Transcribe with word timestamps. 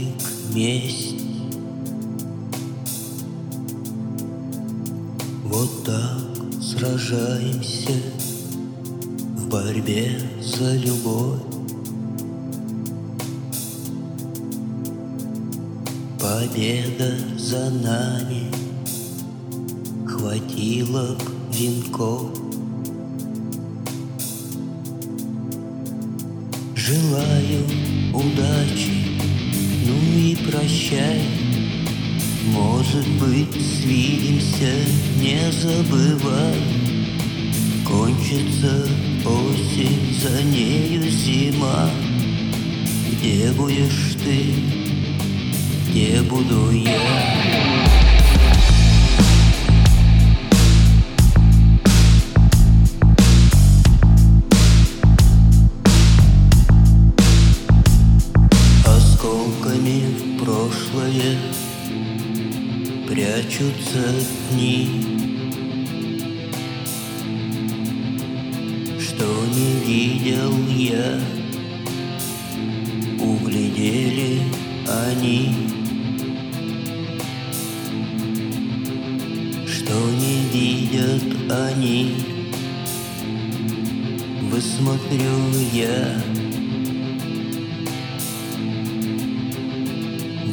праздник 0.00 0.54
месть. 0.54 1.14
Вот 5.44 5.84
так 5.84 6.62
сражаемся 6.62 7.92
в 9.36 9.48
борьбе 9.48 10.20
за 10.40 10.76
любовь. 10.76 11.40
Победа 16.18 17.14
за 17.38 17.70
нами 17.70 18.50
хватило 20.06 21.16
б 21.16 21.22
венков. 21.52 22.30
Желаю 26.76 27.64
удачи, 28.14 29.09
и 30.00 30.36
прощай. 30.50 31.20
Может 32.46 33.06
быть, 33.18 33.52
свидимся, 33.52 34.72
не 35.20 35.40
забывай. 35.52 36.56
Кончится 37.86 38.88
осень, 39.24 40.14
за 40.20 40.42
нею 40.42 41.02
зима. 41.10 41.90
Где 43.12 43.52
будешь 43.52 44.16
ты, 44.24 44.54
где 45.88 46.22
буду 46.22 46.70
я? 46.70 47.59
Прячутся 63.40 64.04
дни 64.50 64.86
Что 69.00 69.24
не 69.46 69.80
видел 69.86 70.52
я. 70.76 71.18
Углядели 73.18 74.42
они 74.86 75.54
Что 79.66 79.94
не 80.10 80.42
видят 80.52 81.50
они. 81.50 82.16
Высмотрю 84.50 85.32
я 85.72 86.20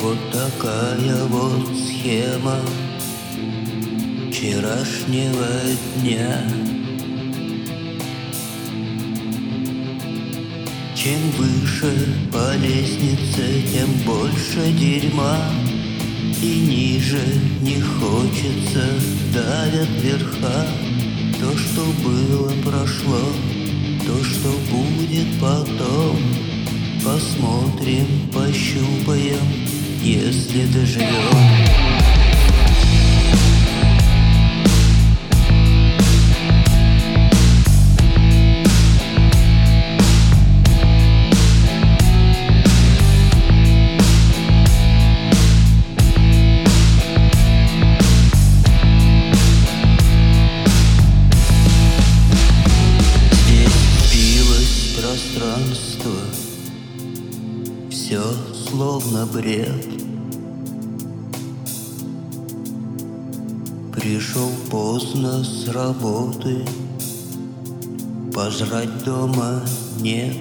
Вот 0.07 0.31
такая 0.31 1.25
вот 1.25 1.67
схема 1.75 2.61
вчерашнего 4.29 5.45
дня. 5.97 6.43
Чем 10.95 11.19
выше 11.31 11.91
по 12.31 12.55
лестнице, 12.55 13.63
тем 13.73 13.89
больше 14.05 14.71
дерьма. 14.79 15.39
И 16.41 16.55
ниже 16.55 17.25
не 17.61 17.81
хочется, 17.81 18.85
давят 19.33 19.89
верха. 20.01 20.67
То, 21.41 21.57
что 21.57 21.83
было, 22.01 22.53
прошло, 22.63 23.19
то, 24.05 24.23
что 24.23 24.53
будет 24.71 25.27
потом. 25.41 26.17
Посмотрим, 27.03 28.29
пощупаем, 28.33 29.66
если 30.01 30.65
доживем 30.67 31.77
пространство 55.17 56.46
Все 58.07 58.23
словно 58.53 59.25
бред. 59.25 59.85
Пришел 63.91 64.49
поздно 64.71 65.43
с 65.43 65.67
работы 65.67 66.63
Пожрать 68.33 69.03
дома 69.03 69.61
нет. 69.99 70.37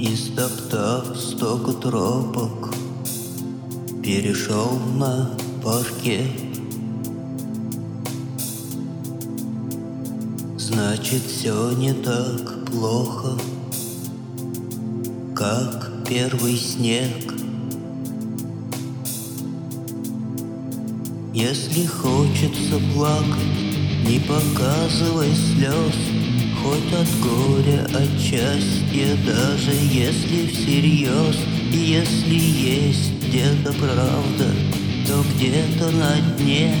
Истоптав 0.00 1.16
столько 1.16 1.72
тропок 1.74 2.74
Перешел 4.02 4.76
на 4.96 5.30
паркет 5.62 6.32
Значит, 10.58 11.22
все 11.22 11.70
не 11.76 11.92
так 11.92 12.55
плохо, 12.66 13.38
как 15.34 16.04
первый 16.08 16.56
снег. 16.56 17.12
Если 21.32 21.86
хочется 21.86 22.80
плакать, 22.94 24.06
не 24.08 24.18
показывай 24.20 25.32
слез, 25.34 25.94
Хоть 26.62 26.92
от 26.94 27.08
горя, 27.20 27.84
от 27.94 28.20
счастья, 28.20 29.16
даже 29.24 29.70
если 29.70 30.46
всерьез, 30.48 31.36
И 31.72 31.76
если 31.76 32.34
есть 32.34 33.12
где-то 33.28 33.72
правда, 33.74 34.50
то 35.06 35.22
где-то 35.34 35.90
на 35.90 36.16
дне, 36.36 36.74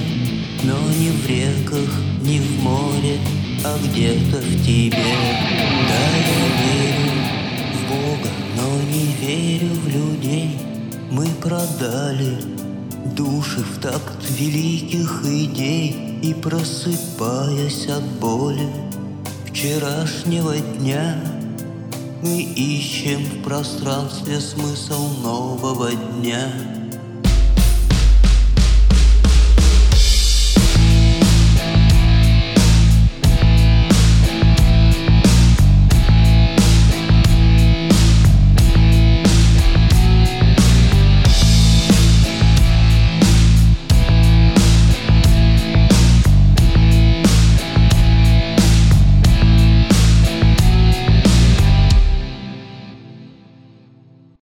Но 0.64 0.74
не 0.98 1.10
в 1.10 1.28
реках, 1.28 1.92
не 2.22 2.40
в 2.40 2.62
море, 2.62 3.20
а 3.66 3.78
где-то 3.78 4.38
в 4.38 4.64
тебе. 4.64 5.16
Да, 5.88 6.04
я 6.16 6.46
верю 6.62 7.12
в 7.74 7.88
Бога, 7.90 8.30
но 8.56 8.66
не 8.92 9.06
верю 9.20 9.74
в 9.74 9.88
людей. 9.88 10.58
Мы 11.10 11.26
продали 11.42 12.36
души 13.16 13.60
в 13.60 13.80
такт 13.80 14.30
великих 14.38 15.24
идей 15.24 16.18
И 16.22 16.34
просыпаясь 16.34 17.86
от 17.86 18.04
боли 18.20 18.68
вчерашнего 19.46 20.56
дня 20.56 21.18
Мы 22.22 22.42
ищем 22.42 23.24
в 23.24 23.42
пространстве 23.44 24.40
смысл 24.40 25.08
нового 25.22 25.90
дня 25.92 26.50